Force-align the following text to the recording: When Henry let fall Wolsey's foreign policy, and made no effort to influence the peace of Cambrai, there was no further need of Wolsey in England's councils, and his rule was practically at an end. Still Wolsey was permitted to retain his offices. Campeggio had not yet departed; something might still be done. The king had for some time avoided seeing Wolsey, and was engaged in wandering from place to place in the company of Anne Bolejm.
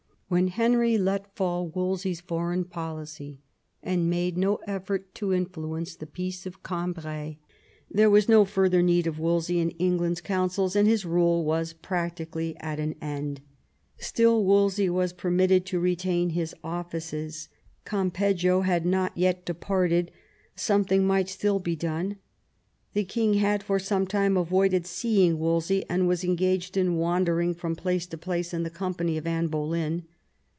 When 0.31 0.47
Henry 0.47 0.97
let 0.97 1.35
fall 1.35 1.67
Wolsey's 1.67 2.21
foreign 2.21 2.63
policy, 2.63 3.41
and 3.83 4.09
made 4.09 4.37
no 4.37 4.59
effort 4.65 5.13
to 5.15 5.33
influence 5.33 5.93
the 5.93 6.07
peace 6.07 6.45
of 6.45 6.63
Cambrai, 6.63 7.35
there 7.89 8.09
was 8.09 8.29
no 8.29 8.45
further 8.45 8.81
need 8.81 9.07
of 9.07 9.19
Wolsey 9.19 9.59
in 9.59 9.71
England's 9.71 10.21
councils, 10.21 10.73
and 10.73 10.87
his 10.87 11.03
rule 11.03 11.43
was 11.43 11.73
practically 11.73 12.55
at 12.61 12.79
an 12.79 12.95
end. 13.01 13.41
Still 13.97 14.45
Wolsey 14.45 14.89
was 14.89 15.11
permitted 15.11 15.65
to 15.65 15.81
retain 15.81 16.29
his 16.29 16.55
offices. 16.63 17.49
Campeggio 17.85 18.61
had 18.61 18.85
not 18.85 19.11
yet 19.17 19.43
departed; 19.43 20.11
something 20.55 21.05
might 21.05 21.27
still 21.27 21.59
be 21.59 21.75
done. 21.75 22.15
The 22.93 23.03
king 23.03 23.33
had 23.33 23.63
for 23.63 23.79
some 23.79 24.07
time 24.07 24.37
avoided 24.37 24.85
seeing 24.85 25.37
Wolsey, 25.37 25.83
and 25.89 26.07
was 26.07 26.23
engaged 26.23 26.77
in 26.77 26.95
wandering 26.95 27.53
from 27.53 27.75
place 27.75 28.05
to 28.07 28.17
place 28.17 28.53
in 28.53 28.63
the 28.63 28.69
company 28.69 29.17
of 29.17 29.27
Anne 29.27 29.47
Bolejm. 29.49 30.03